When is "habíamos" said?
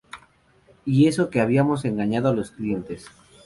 1.41-1.85